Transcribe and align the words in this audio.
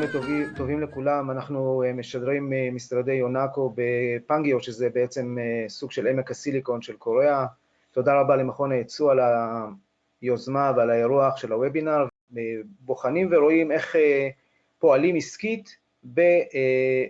צהריים 0.00 0.12
טובים, 0.12 0.54
טובים 0.56 0.80
לכולם, 0.80 1.30
אנחנו 1.30 1.82
משדרים 1.94 2.52
משרדי 2.72 3.12
יונאקו 3.12 3.74
בפנגיו, 3.74 4.60
שזה 4.60 4.90
בעצם 4.90 5.36
סוג 5.68 5.90
של 5.90 6.06
עמק 6.06 6.30
הסיליקון 6.30 6.82
של 6.82 6.96
קוריאה. 6.96 7.46
תודה 7.92 8.20
רבה 8.20 8.36
למכון 8.36 8.72
הייצוא 8.72 9.12
על 9.12 9.20
היוזמה 10.22 10.72
ועל 10.76 10.90
האירוח 10.90 11.36
של 11.36 11.52
הוובינר. 11.52 12.06
בוחנים 12.80 13.28
ורואים 13.32 13.72
איך 13.72 13.96
פועלים 14.78 15.16
עסקית 15.16 15.76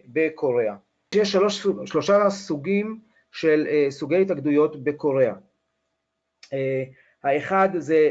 בקוריאה. 0.07 0.75
יש 1.15 1.33
שלוש, 1.33 1.67
שלושה 1.85 2.31
סוגים 2.31 2.99
של 3.33 3.67
סוגי 3.91 4.23
התאגדויות 4.23 4.85
בקוריאה. 4.85 5.35
האחד 7.25 7.69
זה 7.79 8.11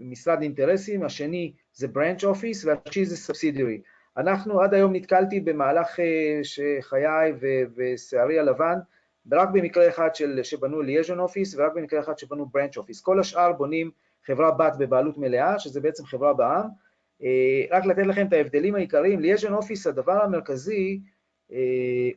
משרד 0.00 0.42
אינטרסים, 0.42 1.02
השני 1.02 1.52
זה 1.74 1.86
branch 1.86 2.22
office 2.22 2.66
והשלישי 2.66 3.04
זה 3.04 3.32
subsidiary. 3.32 3.80
אנחנו 4.16 4.60
עד 4.60 4.74
היום 4.74 4.92
נתקלתי 4.96 5.40
במהלך 5.40 5.98
חיי 6.80 7.32
ושערי 7.76 8.38
הלבן, 8.38 8.78
רק 9.32 9.48
במקרה 9.52 9.88
אחד 9.88 10.14
של, 10.14 10.40
שבנו 10.42 10.82
ליאז'ון 10.82 11.20
אופיס 11.20 11.54
ורק 11.58 11.72
במקרה 11.74 12.00
אחד 12.00 12.18
שבנו 12.18 12.46
branch 12.56 12.78
office. 12.78 13.02
כל 13.02 13.20
השאר 13.20 13.52
בונים 13.52 13.90
חברה 14.26 14.50
בת 14.50 14.72
בבעלות 14.78 15.18
מלאה, 15.18 15.58
שזה 15.58 15.80
בעצם 15.80 16.04
חברה 16.04 16.34
בע"מ. 16.34 16.68
רק 17.70 17.86
לתת 17.86 18.06
לכם 18.06 18.26
את 18.26 18.32
ההבדלים 18.32 18.74
העיקריים, 18.74 19.20
ליאז'ון 19.20 19.52
אופיס, 19.52 19.86
הדבר 19.86 20.22
המרכזי, 20.22 21.00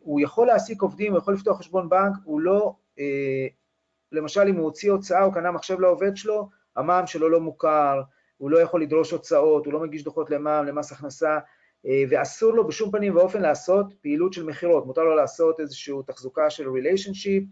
הוא 0.02 0.22
יכול 0.22 0.48
להעסיק 0.48 0.82
עובדים, 0.82 1.12
הוא 1.12 1.20
יכול 1.20 1.34
לפתוח 1.34 1.60
חשבון 1.60 1.90
בנק, 1.90 2.14
הוא 2.24 2.42
לא 2.42 2.76
למשל 4.14 4.48
אם 4.50 4.56
הוא 4.56 4.64
הוציא 4.64 4.92
הוצאה, 4.92 5.24
הוא 5.24 5.34
קנה 5.34 5.52
מחשב 5.52 5.80
לעובד 5.80 6.18
שלו, 6.18 6.50
המע"מ 6.76 7.08
שלו 7.08 7.30
לא 7.30 7.40
מוכר, 7.40 8.02
הוא 8.38 8.52
לא 8.52 8.58
יכול 8.62 8.82
לדרוש 8.82 9.12
הוצאות, 9.12 9.66
הוא 9.66 9.74
לא 9.74 9.80
מגיש 9.80 10.04
דוחות 10.04 10.30
למע"מ, 10.30 10.66
למס 10.66 10.92
הכנסה, 10.92 11.38
ואסור 12.10 12.54
לו 12.54 12.68
בשום 12.68 12.92
פנים 12.92 13.16
ואופן 13.16 13.42
לעשות 13.42 13.94
פעילות 14.02 14.34
של 14.34 14.46
מכירות, 14.46 14.86
מותר 14.86 15.04
לו 15.04 15.16
לעשות 15.16 15.60
איזושהי 15.60 15.94
תחזוקה 16.08 16.50
של 16.50 16.70
ריליישנשיפ, 16.70 17.44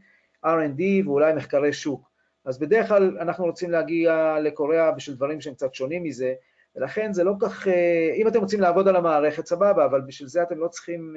R&D 0.45 0.81
ואולי 1.05 1.33
מחקרי 1.33 1.73
שוק. 1.73 2.11
אז 2.45 2.59
בדרך 2.59 2.87
כלל 2.87 3.17
אנחנו 3.19 3.45
רוצים 3.45 3.71
להגיע 3.71 4.37
לקוריאה 4.43 4.91
בשביל 4.91 5.15
דברים 5.15 5.41
שהם 5.41 5.53
קצת 5.53 5.73
שונים 5.73 6.03
מזה, 6.03 6.33
ולכן 6.75 7.13
זה 7.13 7.23
לא 7.23 7.33
כך, 7.39 7.67
אם 8.15 8.27
אתם 8.27 8.39
רוצים 8.39 8.61
לעבוד 8.61 8.87
על 8.87 8.95
המערכת, 8.95 9.45
סבבה, 9.45 9.85
אבל 9.85 10.01
בשביל 10.01 10.29
זה 10.29 10.43
אתם 10.43 10.57
לא 10.57 10.67
צריכים... 10.67 11.15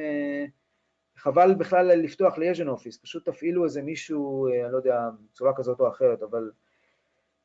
חבל 1.16 1.54
בכלל 1.54 1.86
לפתוח 1.86 2.38
ליאז'ן 2.38 2.68
אופיס, 2.68 2.98
פשוט 2.98 3.28
תפעילו 3.28 3.64
איזה 3.64 3.82
מישהו, 3.82 4.48
אני 4.48 4.72
לא 4.72 4.76
יודע, 4.76 5.08
בצורה 5.30 5.52
כזאת 5.56 5.80
או 5.80 5.88
אחרת, 5.88 6.22
אבל 6.22 6.50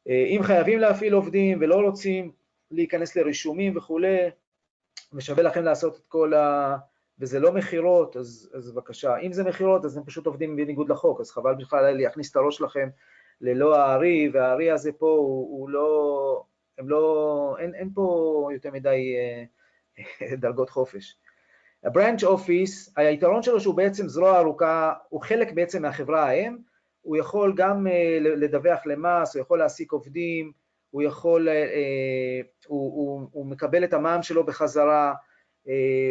אם 0.08 0.39
חייבים 0.44 0.80
להפעיל 0.80 1.14
עובדים 1.14 1.58
ולא 1.62 1.75
רוצים 1.75 2.31
להיכנס 2.72 3.16
לרישומים 3.16 3.78
וכולי, 3.78 4.17
ושווה 5.14 5.44
לכם 5.44 5.64
לעשות 5.64 5.95
את 5.95 6.06
כל 6.08 6.34
ה... 6.34 6.78
וזה 7.20 7.40
לא 7.40 7.53
מכירות, 7.53 8.17
אז, 8.17 8.52
אז 8.53 8.72
בבקשה. 8.72 9.17
אם 9.17 9.34
זה 9.34 9.44
מכירות, 9.44 9.86
אז 9.86 9.97
הם 9.97 10.03
פשוט 10.03 10.25
עובדים 10.25 10.56
בניגוד 10.56 10.90
לחוק, 10.90 11.22
אז 11.22 11.31
חבל 11.31 11.56
בכלל 11.56 11.97
להכניס 11.97 12.31
את 12.31 12.36
הראש 12.36 12.58
שלכם 12.58 12.90
ללא 13.42 13.78
הארי, 13.78 14.30
והארי 14.34 14.72
הזה 14.72 14.92
פה 14.92 15.09
הוא, 15.09 15.59
הוא 15.59 15.70
לא... 15.70 16.44
הם 16.78 16.90
לא... 16.90 17.56
אין, 17.59 17.75
אין 17.75 17.90
פה 17.94 18.50
יותר 18.53 18.72
מדי 18.72 19.16
דרגות 20.42 20.70
חופש. 20.70 21.17
הברנץ' 21.83 22.23
אופיס, 22.23 22.94
היתרון 22.95 23.44
שלו 23.44 23.59
שהוא 23.59 23.75
בעצם 23.75 24.08
זרוע 24.08 24.39
ארוכה, 24.39 24.94
הוא 25.09 25.22
חלק 25.22 25.52
בעצם 25.52 25.81
מהחברה 25.81 26.30
האם, 26.30 26.58
הוא 27.02 27.17
יכול 27.17 27.53
גם 27.55 27.88
לדווח 28.19 28.85
למס, 28.85 29.35
הוא 29.35 29.41
יכול 29.41 29.59
להעסיק 29.59 29.91
עובדים, 29.91 30.52
הוא 30.89 31.02
יכול, 31.02 31.47
הוא, 32.67 32.94
הוא, 32.94 33.28
הוא 33.31 33.45
מקבל 33.45 33.84
את 33.84 33.94
המע"מ 33.94 34.23
שלו 34.23 34.45
בחזרה, 34.45 35.13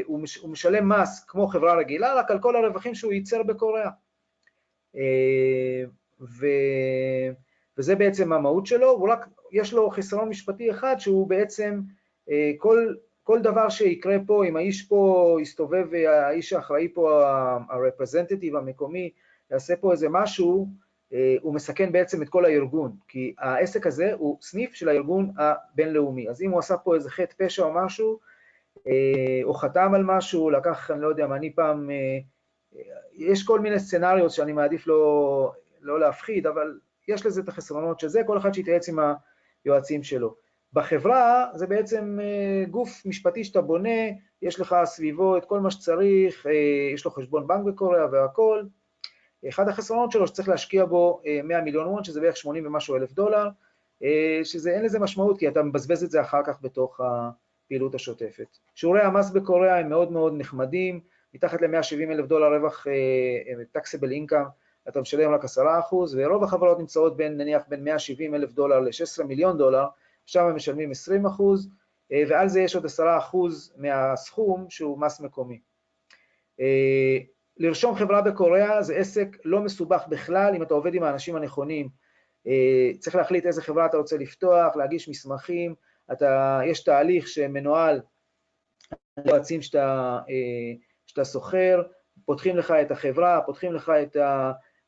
הוא, 0.05 0.21
הוא 0.41 0.51
משלם 0.51 0.89
מס 0.89 1.25
כמו 1.29 1.47
חברה 1.47 1.75
רגילה, 1.75 2.15
רק 2.15 2.31
על 2.31 2.39
כל 2.39 2.57
הרווחים 2.57 2.95
שהוא 2.95 3.13
ייצר 3.13 3.43
בקוריאה. 3.43 3.91
ו, 6.21 6.47
וזה 7.79 7.95
בעצם 7.95 8.33
המהות 8.33 8.67
שלו, 8.67 8.91
הוא 8.91 9.09
רק, 9.09 9.27
יש 9.53 9.73
לו 9.73 9.91
חיסרון 9.91 10.29
משפטי 10.29 10.71
אחד 10.71 10.97
שהוא 10.99 11.29
בעצם 11.29 11.81
כל 12.59 12.95
כל 13.29 13.43
דבר 13.43 13.69
שיקרה 13.69 14.17
פה, 14.27 14.45
אם 14.45 14.57
האיש 14.57 14.83
פה 14.83 15.37
יסתובב, 15.43 15.95
האיש 15.95 16.53
האחראי 16.53 16.89
פה, 16.95 17.23
הרפרזנטטיב 17.71 18.57
המקומי, 18.57 19.11
יעשה 19.51 19.77
פה 19.77 19.93
איזה 19.93 20.09
משהו, 20.11 20.69
הוא 21.41 21.55
מסכן 21.55 21.93
בעצם 21.93 22.23
את 22.23 22.29
כל 22.29 22.45
הארגון, 22.45 22.93
כי 23.09 23.35
העסק 23.39 23.87
הזה 23.87 24.13
הוא 24.13 24.39
סניף 24.43 24.75
של 24.75 24.89
הארגון 24.89 25.31
הבינלאומי. 25.39 26.29
אז 26.29 26.43
אם 26.43 26.51
הוא 26.51 26.59
עשה 26.59 26.77
פה 26.77 26.95
איזה 26.95 27.11
חטא 27.11 27.35
פשע 27.37 27.63
או 27.63 27.75
משהו, 27.75 28.19
או 29.45 29.55
חתם 29.55 29.95
על 29.95 30.05
משהו, 30.05 30.51
לקח, 30.51 30.91
אני 30.91 31.03
לא 31.03 31.09
יודע, 31.09 31.25
אני 31.25 31.55
פעם, 31.55 31.91
יש 33.13 33.45
כל 33.45 33.61
מיני 33.61 33.79
סצנריות 33.79 34.31
שאני 34.31 34.53
מעדיף 34.53 34.87
לא, 34.87 35.53
לא 35.81 36.01
להפחיד, 36.01 36.47
אבל 36.47 36.79
יש 37.09 37.27
לזה 37.27 37.41
את 37.41 37.49
החסרונות 37.49 38.01
של 38.01 38.09
זה, 38.09 38.23
כל 38.27 38.39
אחד 38.39 38.55
שיתייעץ 38.55 38.89
עם 38.89 38.99
היועצים 39.65 40.03
שלו. 40.03 40.48
בחברה 40.79 41.47
זה 41.55 41.67
בעצם 41.67 42.19
גוף 42.71 43.07
משפטי 43.07 43.45
שאתה 43.45 43.61
בונה, 43.61 43.99
יש 44.43 44.61
לך 44.61 44.77
סביבו 44.85 45.37
את 45.37 45.45
כל 45.45 45.61
מה 45.61 45.71
שצריך, 45.71 46.47
יש 46.95 47.05
לו 47.05 47.11
חשבון 47.11 47.47
בנק 47.47 47.65
בקוריאה 47.65 48.07
והכל. 48.13 48.63
אחד 49.49 49.69
החסרונות 49.69 50.13
שלו 50.13 50.27
שצריך 50.27 50.49
להשקיע 50.49 50.85
בו 50.85 51.23
100 51.45 51.61
מיליון 51.61 51.87
וון, 51.87 52.05
שזה 52.05 52.21
בערך 52.21 52.37
80 52.37 52.67
ומשהו 52.67 52.97
אלף 52.97 53.13
דולר, 53.13 53.49
שזה 54.45 54.71
אין 54.71 54.85
לזה 54.85 54.99
משמעות, 54.99 55.39
כי 55.39 55.49
אתה 55.49 55.63
מבזבז 55.63 56.05
את 56.05 56.11
זה 56.11 56.21
אחר 56.21 56.43
כך 56.45 56.59
בתוך 56.63 57.01
הפעילות 57.01 57.95
השוטפת. 57.95 58.59
שיעורי 58.75 59.01
המס 59.01 59.31
בקוריאה 59.31 59.79
הם 59.79 59.89
מאוד 59.89 60.13
מאוד 60.13 60.35
נחמדים, 60.37 61.01
מתחת 61.35 61.63
ל-170 61.63 62.11
אלף 62.11 62.27
דולר 62.27 62.57
רווח 62.57 62.87
taxable 63.77 64.11
income, 64.11 64.49
אתה 64.89 65.01
משלם 65.01 65.35
רק 65.35 65.45
10%, 65.45 65.49
ורוב 66.17 66.45
החברות 66.45 66.79
נמצאות 66.79 67.17
בין, 67.17 67.37
נניח, 67.37 67.63
בין 67.69 67.85
170 67.85 68.35
אלף 68.35 68.53
דולר 68.53 68.81
ל-16 68.81 69.25
מיליון 69.25 69.59
דולר, 69.59 69.87
שם 70.29 70.45
הם 70.45 70.57
משלמים 70.57 70.91
20 70.91 71.27
אחוז, 71.27 71.69
ועל 72.29 72.49
זה 72.49 72.61
יש 72.61 72.75
עוד 72.75 72.85
10 72.87 73.19
אחוז 73.19 73.75
מהסכום 73.77 74.67
שהוא 74.71 75.01
מס 75.01 75.21
מקומי. 75.21 75.61
לרשום 77.57 77.95
חברה 77.95 78.23
בקוריאה 78.23 78.83
זה 78.83 78.97
עסק 78.97 79.37
לא 79.45 79.61
מסובך 79.61 80.05
בכלל, 80.09 80.53
אם 80.55 80.63
אתה 80.63 80.75
עובד 80.75 80.95
עם 80.95 81.03
האנשים 81.03 81.37
הנכונים. 81.37 81.89
צריך 82.99 83.17
להחליט 83.17 83.47
איזה 83.47 83.63
חברה 83.63 83.87
אתה 83.87 83.97
רוצה 83.97 84.17
לפתוח, 84.17 84.77
להגיש 84.77 85.09
מסמכים, 85.09 85.75
אתה, 86.13 86.61
יש 86.67 86.85
תהליך 86.85 87.29
שמנוהל 87.29 88.01
יועצים 89.25 89.63
שאתה, 89.63 90.19
שאתה 91.07 91.25
שוכר, 91.25 91.83
פותחים 92.25 92.57
לך 92.57 92.71
את 92.71 92.91
החברה, 92.91 93.41
פותחים 93.47 93.73
לך 93.73 93.93
את 94.03 94.17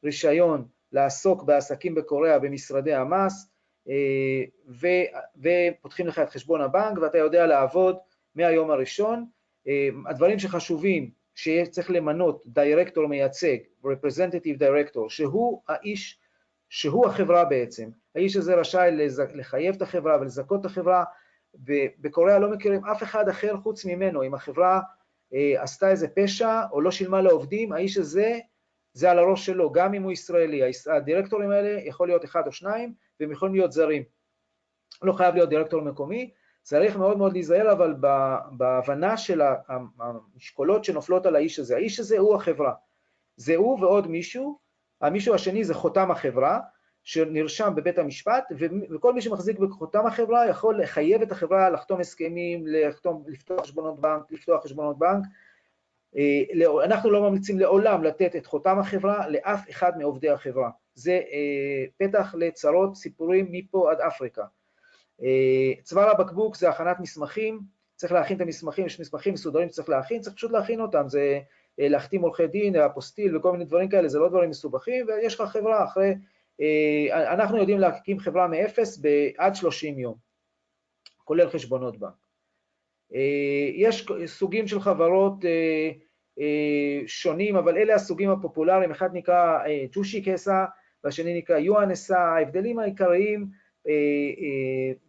הרישיון 0.02 0.66
לעסוק 0.92 1.42
בעסקים 1.42 1.94
בקוריאה 1.94 2.38
במשרדי 2.38 2.94
המס, 2.94 3.49
ו, 4.68 4.86
ופותחים 5.42 6.06
לך 6.06 6.18
את 6.18 6.30
חשבון 6.30 6.60
הבנק 6.60 6.98
ואתה 6.98 7.18
יודע 7.18 7.46
לעבוד 7.46 7.96
מהיום 8.34 8.70
הראשון. 8.70 9.26
הדברים 10.06 10.38
שחשובים, 10.38 11.10
שצריך 11.34 11.90
למנות 11.90 12.42
דירקטור 12.46 13.06
מייצג, 13.06 13.56
representative 13.84 14.58
director, 14.58 15.08
שהוא 15.08 15.62
האיש, 15.68 16.18
שהוא 16.68 17.06
החברה 17.06 17.44
בעצם. 17.44 17.88
האיש 18.14 18.36
הזה 18.36 18.54
רשאי 18.54 18.90
לחייב 19.34 19.74
את 19.74 19.82
החברה 19.82 20.20
ולזכות 20.20 20.60
את 20.60 20.64
החברה, 20.64 21.04
ובקוריאה 21.54 22.38
לא 22.38 22.50
מכירים 22.50 22.84
אף 22.84 23.02
אחד 23.02 23.28
אחר 23.28 23.56
חוץ 23.56 23.84
ממנו. 23.84 24.22
אם 24.22 24.34
החברה 24.34 24.80
עשתה 25.32 25.90
איזה 25.90 26.08
פשע 26.08 26.62
או 26.72 26.80
לא 26.80 26.90
שילמה 26.90 27.22
לעובדים, 27.22 27.72
האיש 27.72 27.96
הזה, 27.96 28.38
זה 28.92 29.10
על 29.10 29.18
הראש 29.18 29.46
שלו, 29.46 29.72
גם 29.72 29.94
אם 29.94 30.02
הוא 30.02 30.12
ישראלי. 30.12 30.62
הדירקטורים 30.96 31.50
האלה 31.50 31.80
יכול 31.80 32.08
להיות 32.08 32.24
אחד 32.24 32.46
או 32.46 32.52
שניים, 32.52 32.94
והם 33.20 33.32
יכולים 33.32 33.54
להיות 33.54 33.72
זרים. 33.72 34.02
לא 35.02 35.12
חייב 35.12 35.34
להיות 35.34 35.48
דירקטור 35.48 35.82
מקומי, 35.82 36.30
צריך 36.62 36.96
מאוד 36.96 37.18
מאוד 37.18 37.32
להיזהר, 37.32 37.72
אבל 37.72 37.94
בהבנה 38.52 39.16
של 39.16 39.40
המשקולות 39.98 40.84
שנופלות 40.84 41.26
על 41.26 41.36
האיש 41.36 41.58
הזה. 41.58 41.76
האיש 41.76 42.00
הזה 42.00 42.18
הוא 42.18 42.34
החברה. 42.34 42.72
זה 43.36 43.56
הוא 43.56 43.80
ועוד 43.80 44.06
מישהו, 44.06 44.58
המישהו 45.00 45.34
השני 45.34 45.64
זה 45.64 45.74
חותם 45.74 46.10
החברה, 46.10 46.60
שנרשם 47.02 47.72
בבית 47.76 47.98
המשפט, 47.98 48.52
וכל 48.90 49.14
מי 49.14 49.20
שמחזיק 49.20 49.58
בחותם 49.58 50.06
החברה 50.06 50.48
יכול 50.48 50.82
לחייב 50.82 51.22
את 51.22 51.32
החברה 51.32 51.70
לחתום 51.70 52.00
הסכמים, 52.00 52.64
לחתום, 52.66 53.24
לפתוח 53.26 53.60
חשבונות 53.60 54.00
בנק, 54.00 54.32
לפתוח 54.32 54.64
חשבונות 54.64 54.98
בנק. 54.98 55.24
אנחנו 56.84 57.10
לא 57.10 57.22
ממליצים 57.22 57.58
לעולם 57.58 58.04
לתת 58.04 58.36
את 58.36 58.46
חותם 58.46 58.78
החברה 58.78 59.28
לאף 59.28 59.70
אחד 59.70 59.98
מעובדי 59.98 60.30
החברה. 60.30 60.70
זה 61.00 61.20
פתח 61.98 62.34
לצרות, 62.38 62.96
סיפורים 62.96 63.46
מפה 63.50 63.90
עד 63.90 64.00
אפריקה. 64.00 64.44
צוואר 65.82 66.10
הבקבוק 66.10 66.56
זה 66.56 66.68
הכנת 66.68 67.00
מסמכים, 67.00 67.60
צריך 67.96 68.12
להכין 68.12 68.36
את 68.36 68.42
המסמכים, 68.42 68.86
יש 68.86 69.00
מסמכים 69.00 69.34
מסודרים 69.34 69.68
שצריך 69.68 69.88
להכין, 69.88 70.20
צריך 70.20 70.36
פשוט 70.36 70.50
להכין 70.50 70.80
אותם, 70.80 71.08
זה 71.08 71.40
להחתים 71.78 72.22
עורכי 72.22 72.46
דין, 72.46 72.76
אפוסטיל 72.76 73.36
וכל 73.36 73.52
מיני 73.52 73.64
דברים 73.64 73.88
כאלה, 73.88 74.08
זה 74.08 74.18
לא 74.18 74.28
דברים 74.28 74.50
מסובכים, 74.50 75.06
ויש 75.08 75.40
לך 75.40 75.48
חברה 75.50 75.84
אחרי, 75.84 76.14
אנחנו 77.10 77.58
יודעים 77.58 77.78
להקים 77.78 78.18
חברה 78.18 78.48
מאפס 78.48 78.98
בעד 78.98 79.54
30 79.54 79.98
יום, 79.98 80.14
כולל 81.24 81.48
חשבונות 81.50 81.98
בנק. 81.98 82.12
יש 83.74 84.06
סוגים 84.26 84.66
של 84.66 84.80
חברות 84.80 85.44
שונים, 87.06 87.56
אבל 87.56 87.76
אלה 87.76 87.94
הסוגים 87.94 88.30
הפופולריים, 88.30 88.90
אחד 88.90 89.10
נקרא 89.12 89.58
ג'ושי 89.92 90.22
קסה 90.22 90.64
והשני 91.04 91.38
נקרא 91.38 91.58
UNSA, 91.58 92.16
ההבדלים 92.16 92.78
העיקריים 92.78 93.46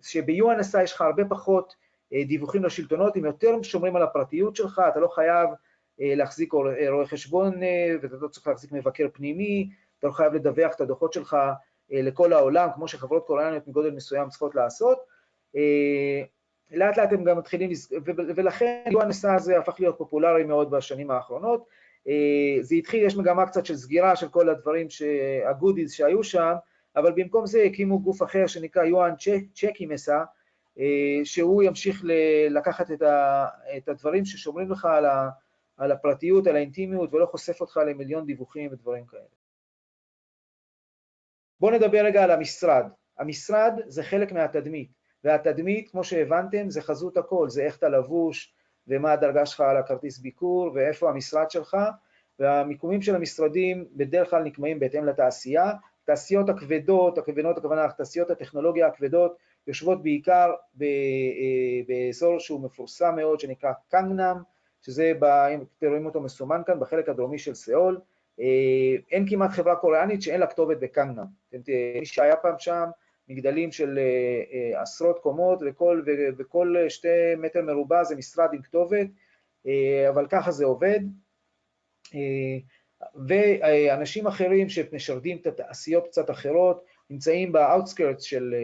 שב-UNSA 0.02 0.82
יש 0.84 0.94
לך 0.94 1.02
הרבה 1.02 1.26
פחות 1.26 1.76
דיווחים 2.28 2.64
לשלטונות, 2.64 3.16
הם 3.16 3.26
יותר 3.26 3.62
שומרים 3.62 3.96
על 3.96 4.02
הפרטיות 4.02 4.56
שלך, 4.56 4.82
אתה 4.92 5.00
לא 5.00 5.08
חייב 5.08 5.50
להחזיק 6.00 6.54
רואה 6.54 7.06
חשבון 7.06 7.54
ואתה 8.02 8.16
לא 8.22 8.28
צריך 8.28 8.48
להחזיק 8.48 8.72
מבקר 8.72 9.08
פנימי, 9.14 9.70
אתה 10.00 10.08
לא 10.08 10.12
חייב 10.12 10.34
לדווח 10.34 10.76
את 10.76 10.82
הדוחות 10.82 11.14
שלך 11.14 11.38
לכל 11.90 12.34
העולם, 12.34 12.70
כמו 12.76 12.88
שחברות 12.88 13.28
קוריאניות 13.28 13.68
מגודל 13.68 13.92
מסוים 13.92 14.30
צריכות 14.30 14.56
לעשות. 14.56 15.00
לאט 16.72 16.98
לאט 16.98 17.14
הם 17.14 17.24
גם 17.24 17.38
מתחילים, 17.38 17.70
ולכן 18.36 18.84
UNSA 18.88 19.30
הזה 19.36 19.58
הפך 19.58 19.80
להיות 19.80 19.98
פופולרי 19.98 20.44
מאוד 20.44 20.72
בשנים 20.72 21.12
האחרונות. 21.12 21.66
זה 22.62 22.75
התחיל, 22.75 23.06
יש 23.06 23.15
מגמה 23.15 23.45
קצת 23.45 23.65
של 23.65 23.75
סגירה 23.75 24.15
של 24.15 24.30
כל 24.30 24.50
הדברים, 24.50 24.88
הגודיז 25.50 25.94
שהיו 25.94 26.24
שם, 26.24 26.53
אבל 26.95 27.12
במקום 27.15 27.45
זה 27.45 27.63
הקימו 27.63 28.00
גוף 28.00 28.24
אחר 28.24 28.48
שנקרא 28.48 28.83
יואן 28.83 29.13
צ'קי 29.53 29.86
מסה, 29.86 30.24
שהוא 31.24 31.63
ימשיך 31.63 32.03
לקחת 32.50 32.92
את 33.77 33.89
הדברים 33.89 34.25
ששומרים 34.25 34.71
לך 34.71 34.88
על 35.77 35.92
הפרטיות, 35.92 36.48
על 36.48 36.56
האינטימיות, 36.56 37.13
ולא 37.13 37.25
חושף 37.25 37.62
אותך 37.62 37.80
למיליון 37.88 38.25
דיווחים 38.25 38.74
ודברים 38.74 39.06
כאלה. 39.06 39.24
בואו 41.59 41.75
נדבר 41.75 42.06
רגע 42.06 42.24
על 42.24 42.31
המשרד. 42.31 42.86
המשרד 43.19 43.74
זה 43.88 44.03
חלק 44.03 44.31
מהתדמית, 44.31 44.92
והתדמית, 45.24 45.92
כמו 45.92 46.03
שהבנתם, 46.03 46.69
זה 46.69 46.81
חזות 46.81 47.18
הכל, 47.18 47.50
זה 47.50 47.62
איך 47.62 47.77
אתה 47.77 47.89
לבוש, 47.89 48.53
ומה 48.88 49.12
הדרגה 49.12 49.45
שלך 49.45 49.62
על 49.62 49.78
הכרטיס 49.78 50.19
ביקור, 50.19 50.72
ואיפה 50.74 51.10
המשרד 51.10 51.51
שלך, 51.51 51.78
והמיקומים 52.39 53.01
של 53.01 53.16
המשרדים 53.16 53.86
בדרך 53.95 54.30
כלל 54.30 54.44
נקמעים 54.44 54.80
בהתאם 54.80 55.06
לתעשייה. 55.06 55.72
תעשיות 56.06 56.50
הכבדות, 56.50 57.18
הכוונות 57.18 57.57
הכוונה, 57.57 57.88
תעשיות 57.98 58.30
הטכנולוגיה 58.30 58.88
הכבדות, 58.88 59.38
יושבות 59.68 60.04
בעיקר 60.04 60.51
אה, 60.81 60.88
באזור 61.88 62.39
שהוא 62.39 62.62
מפורסם 62.62 63.16
מאוד, 63.16 63.39
שנקרא 63.39 63.72
גנגנאם, 63.90 64.38
שזה, 64.81 65.13
אם 65.54 65.62
אתם 65.77 65.88
רואים 65.88 66.06
אותו 66.06 66.22
מסומן 66.22 66.62
כאן, 66.66 66.80
בחלק 66.80 67.10
הדרומי 67.10 67.38
של 67.38 67.54
סיאול. 67.54 68.00
אה, 68.39 68.45
אין 69.12 69.30
כמעט 69.30 69.51
חברה 69.51 69.75
קוריאנית 69.75 70.22
שאין 70.22 70.39
לה 70.39 70.48
כתובת 70.48 70.77
בגנגנאם. 70.78 71.25
מי 72.00 72.06
שהיה 72.06 72.36
פעם 72.36 72.56
שם, 72.60 72.89
מגדלים 73.28 73.72
של 73.72 74.00
אה, 74.00 74.82
עשרות 74.82 75.20
קומות, 75.20 75.60
וכל, 75.66 76.04
וכל 76.38 76.76
שתי 76.90 77.36
מטר 77.38 77.62
מרובע 77.62 78.04
זה 78.04 78.16
משרד 78.16 78.50
עם 78.54 78.62
כתובת, 78.62 79.08
אבל 80.10 80.28
ככה 80.30 80.52
זה 80.52 80.66
עובד. 80.66 81.00
ואנשים 83.28 84.28
אחרים 84.28 84.70
שמשרתים 84.70 85.38
את 85.38 85.48
התעשיות 85.48 86.08
קצת 86.08 86.30
אחרות, 86.30 86.86
נמצאים 87.10 87.52
ב 87.52 87.59
outskirts 87.59 88.24
של, 88.24 88.56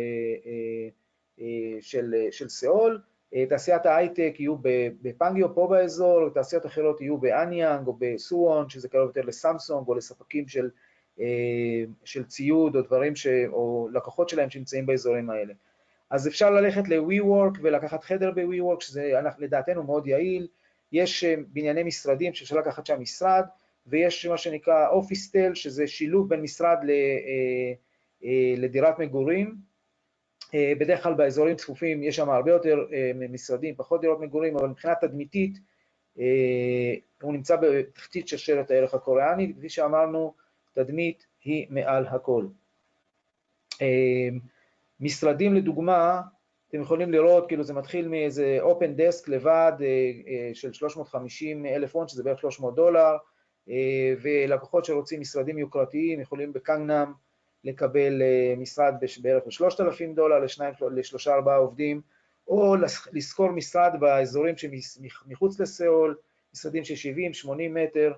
של, 1.79 2.15
של 2.31 2.49
סאול, 2.49 3.01
תעשיית 3.49 3.85
ההייטק 3.85 4.35
יהיו 4.39 4.55
בפנגיו 5.01 5.55
פה 5.55 5.67
באזור, 5.69 6.29
תעשיות 6.29 6.65
אחרות 6.65 7.01
יהיו 7.01 7.17
באניאנג 7.17 7.87
או 7.87 7.97
בסוואן, 7.99 8.69
שזה 8.69 8.89
קרוב 8.89 9.07
יותר 9.07 9.21
לסמסונג 9.21 9.87
או 9.87 9.95
לספקים 9.95 10.47
של, 10.47 10.69
של 12.03 12.23
ציוד 12.23 12.75
או 12.75 12.81
דברים, 12.81 13.15
ש, 13.15 13.27
או 13.47 13.89
לקוחות 13.93 14.29
שלהם 14.29 14.49
שנמצאים 14.49 14.85
באזורים 14.85 15.29
האלה. 15.29 15.53
אז 16.09 16.27
אפשר 16.27 16.51
ללכת 16.51 16.87
ל-WeWork 16.87 17.59
ולקחת 17.61 18.03
חדר 18.03 18.31
ב-WeWork, 18.31 18.79
שזה 18.79 19.13
לדעתנו 19.37 19.83
מאוד 19.83 20.07
יעיל, 20.07 20.47
יש 20.91 21.23
בנייני 21.23 21.83
משרדים 21.83 22.33
שאפשר 22.33 22.55
לקחת 22.55 22.85
שם 22.85 23.01
משרד, 23.01 23.43
ויש 23.87 24.25
מה 24.25 24.37
שנקרא 24.37 24.87
אופיסטל, 24.89 25.53
שזה 25.53 25.87
שילוב 25.87 26.29
בין 26.29 26.41
משרד 26.41 26.77
לדירת 28.57 28.99
מגורים, 28.99 29.55
אה, 30.53 30.73
בדרך 30.79 31.03
כלל 31.03 31.13
באזורים 31.13 31.55
צפופים 31.55 32.03
יש 32.03 32.15
שם 32.15 32.29
הרבה 32.29 32.51
יותר 32.51 32.85
אה, 32.93 33.11
משרדים, 33.29 33.75
פחות 33.75 34.01
דירות 34.01 34.19
מגורים, 34.19 34.57
אבל 34.57 34.67
מבחינה 34.67 34.95
תדמיתית 34.95 35.57
אה, 36.19 36.93
הוא 37.21 37.33
נמצא 37.33 37.55
בתחתית 37.55 38.27
שרשרת 38.27 38.71
הערך 38.71 38.93
הקוריאנית, 38.93 39.57
כפי 39.57 39.69
שאמרנו, 39.69 40.33
תדמית 40.77 41.25
היא 41.43 41.67
מעל 41.69 42.05
הכל. 42.07 42.45
משרדים 44.99 45.53
לדוגמה, 45.53 46.21
אתם 46.69 46.81
יכולים 46.81 47.11
לראות, 47.11 47.47
כאילו 47.47 47.63
זה 47.63 47.73
מתחיל 47.73 48.07
מאיזה 48.07 48.59
open 48.61 48.99
desk 48.99 49.23
לבד 49.27 49.71
של 50.53 50.73
350 50.73 51.65
אלף 51.65 51.95
הון, 51.95 52.07
שזה 52.07 52.23
בערך 52.23 52.39
300 52.39 52.75
דולר, 52.75 53.17
ולקוחות 54.21 54.85
שרוצים 54.85 55.21
משרדים 55.21 55.57
יוקרתיים 55.57 56.21
יכולים 56.21 56.53
בקנגנאם 56.53 57.11
לקבל 57.63 58.21
אה, 58.21 58.53
משרד 58.57 58.93
בערך 59.21 59.43
ל-3,000 59.61 60.15
דולר 60.15 60.45
לשלושה 60.91 61.33
ארבעה 61.33 61.55
עובדים, 61.55 62.01
או 62.47 62.75
לשכור 63.13 63.51
משרד 63.51 63.91
באזורים 63.99 64.55
שמחוץ 64.57 65.59
לסאול, 65.59 66.17
משרדים 66.53 66.83
של 66.83 67.09
70-80 67.45 67.49
מטר. 67.69 68.13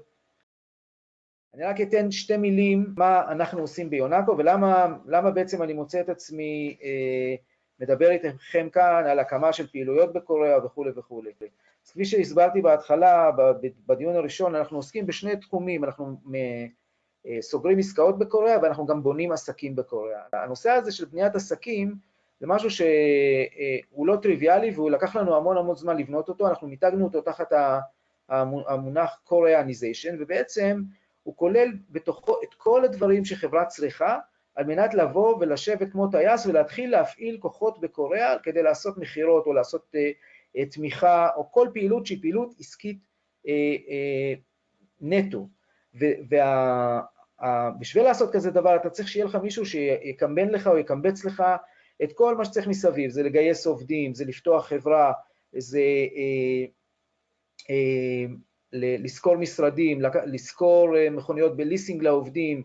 אני 1.54 1.64
רק 1.64 1.82
אתן 1.82 2.12
שתי 2.12 2.38
מילים 2.38 2.94
מה 2.98 3.32
אנחנו 3.32 3.62
עושים 3.62 3.90
ביונקו 3.90 4.38
ולמה 4.38 5.32
בעצם 5.34 5.64
אני 5.64 5.74
מוצא 5.74 6.02
את 6.02 6.10
עצמי 6.10 6.78
אה, 6.84 7.36
מדבר 7.80 8.10
איתכם 8.10 8.70
כאן 8.70 9.04
על 9.08 9.20
הקמה 9.20 9.54
של 9.54 9.68
פעילויות 9.68 10.14
בקוריאה 10.14 10.66
וכולי 10.66 10.92
וכולי. 10.96 11.32
אז 11.86 11.92
כפי 11.92 12.06
שהסברתי 12.06 12.62
בהתחלה, 12.62 13.32
בדיון 13.88 14.16
הראשון, 14.16 14.56
אנחנו 14.56 14.78
עוסקים 14.78 15.08
בשני 15.08 15.38
תחומים, 15.38 15.84
אנחנו 15.84 16.18
אה, 16.36 17.42
סוגרים 17.42 17.80
עסקאות 17.80 18.20
בקוריאה 18.20 18.58
ואנחנו 18.62 18.86
גם 18.86 19.04
בונים 19.04 19.32
עסקים 19.32 19.76
בקוריאה. 19.76 20.22
הנושא 20.34 20.70
הזה 20.70 20.92
של 20.92 21.06
בניית 21.06 21.36
עסקים 21.36 21.96
זה 22.40 22.48
משהו 22.48 22.70
שהוא 22.70 24.08
לא 24.08 24.16
טריוויאלי 24.22 24.72
והוא 24.72 24.92
לקח 24.92 25.16
לנו 25.16 25.36
המון 25.36 25.58
המון 25.58 25.76
זמן 25.76 25.98
לבנות 25.98 26.30
אותו, 26.30 26.48
אנחנו 26.48 26.68
מיתגנו 26.68 27.06
אותו 27.06 27.22
תחת 27.22 27.54
המונח 28.30 29.22
קוריאניזיישן 29.24 30.16
ובעצם 30.20 30.82
הוא 31.30 31.36
כולל 31.36 31.72
בתוכו 31.90 32.36
את 32.44 32.54
כל 32.54 32.86
הדברים 32.86 33.26
שחברה 33.26 33.66
צריכה 33.66 34.18
על 34.56 34.66
מנת 34.66 34.94
לבוא 34.94 35.38
ולשבת 35.40 35.92
כמו 35.92 36.08
טייס 36.08 36.46
ולהתחיל 36.46 36.92
להפעיל 36.92 37.38
כוחות 37.42 37.80
בקוריאה 37.80 38.40
כדי 38.44 38.64
לעשות 38.64 38.98
מכירות 38.98 39.46
או 39.46 39.54
לעשות 39.54 39.96
uh, 39.96 40.60
תמיכה 40.72 41.30
או 41.36 41.52
כל 41.52 41.68
פעילות 41.74 42.06
שהיא 42.06 42.22
פעילות 42.22 42.54
עסקית 42.60 43.00
uh, 43.46 43.48
uh, 43.48 44.40
נטו. 45.02 45.48
ובשביל 45.94 48.04
לעשות 48.04 48.34
כזה 48.34 48.52
דבר 48.52 48.76
אתה 48.76 48.90
צריך 48.90 49.08
שיהיה 49.08 49.26
לך 49.26 49.36
מישהו 49.36 49.66
שיקמבן 49.66 50.50
לך 50.50 50.68
או 50.68 50.78
יקמבץ 50.78 51.26
לך 51.26 51.44
את 52.04 52.14
כל 52.14 52.38
מה 52.38 52.46
שצריך 52.46 52.68
מסביב, 52.68 53.12
זה 53.12 53.24
לגייס 53.24 53.68
עובדים, 53.68 54.14
זה 54.14 54.26
לפתוח 54.26 54.68
חברה, 54.68 55.12
זה 55.58 55.82
אה, 56.16 56.66
אה, 57.70 58.26
לשכור 58.74 59.38
משרדים, 59.38 60.02
לשכור 60.26 60.98
אה, 60.98 61.10
מכוניות 61.10 61.58
בליסינג 61.58 62.04
לעובדים, 62.04 62.64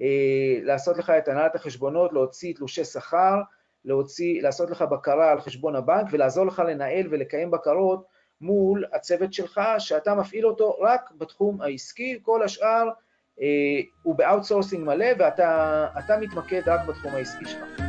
אה, 0.00 0.58
לעשות 0.62 0.98
לך 0.98 1.10
את 1.10 1.28
הנהלת 1.28 1.54
החשבונות, 1.54 2.12
להוציא 2.12 2.54
תלושי 2.54 2.84
שכר, 2.84 3.40
להוציא, 3.84 4.42
לעשות 4.42 4.70
לך 4.70 4.82
בקרה 4.82 5.30
על 5.30 5.40
חשבון 5.40 5.76
הבנק 5.76 6.06
ולעזור 6.10 6.46
לך 6.46 6.62
לנהל 6.68 7.06
ולקיים 7.10 7.50
בקרות 7.50 8.04
מול 8.40 8.84
הצוות 8.92 9.32
שלך, 9.32 9.60
שאתה 9.78 10.14
מפעיל 10.14 10.46
אותו 10.46 10.76
רק 10.80 11.10
בתחום 11.18 11.62
העסקי, 11.62 12.18
כל 12.22 12.42
השאר 12.42 12.88
אה, 13.40 13.80
הוא 14.02 14.14
ב 14.14 14.20
outsourcing 14.20 14.84
מלא 14.84 15.06
ואתה 15.18 16.16
מתמקד 16.20 16.68
רק 16.68 16.86
בתחום 16.88 17.14
העסקי 17.14 17.44
שלך. 17.44 17.83